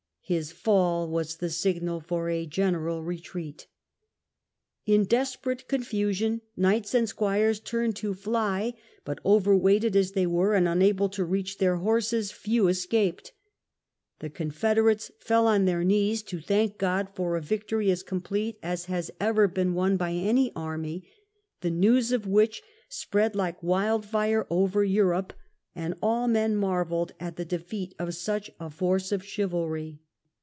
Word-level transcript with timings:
His 0.23 0.53
fall 0.53 1.09
was 1.09 1.35
the 1.35 1.49
signal 1.49 1.99
for 1.99 2.29
a 2.29 2.45
general 2.45 3.03
retreat. 3.03 3.67
In 4.85 5.03
desperate 5.03 5.67
confusion 5.67 6.39
knights 6.55 6.93
and 6.93 7.09
squires 7.09 7.59
turned 7.59 7.97
to 7.97 8.13
fly, 8.13 8.75
but 9.03 9.19
overweighted 9.25 9.93
as 9.93 10.13
they 10.13 10.25
were 10.25 10.55
and 10.55 10.69
unable 10.69 11.09
to 11.09 11.25
reach 11.25 11.57
their 11.57 11.75
horses, 11.75 12.31
few 12.31 12.69
escaped. 12.69 13.33
The 14.19 14.29
Con 14.29 14.51
federates 14.51 15.11
fell 15.19 15.47
on 15.47 15.65
their 15.65 15.83
knees 15.83 16.23
to 16.23 16.39
thank 16.39 16.77
God 16.77 17.09
for 17.13 17.35
a 17.35 17.41
victory 17.41 17.91
as 17.91 18.01
complete 18.01 18.57
as 18.63 18.85
has 18.85 19.11
ever 19.19 19.49
been 19.49 19.73
won 19.73 19.97
by 19.97 20.11
any 20.13 20.53
army, 20.55 21.09
the 21.59 21.71
news 21.71 22.13
of 22.13 22.25
which 22.25 22.63
spread 22.87 23.35
like 23.35 23.61
wild 23.61 24.05
fire 24.05 24.47
over 24.49 24.81
Europe; 24.81 25.33
and 25.75 25.93
all 26.01 26.29
men 26.29 26.55
marvelled 26.55 27.11
at 27.19 27.35
the 27.35 27.43
defeat 27.43 27.93
of 27.99 28.15
such 28.15 28.49
a 28.61 28.69
force 28.69 29.11
of 29.11 29.25
chivalry. 29.25 29.99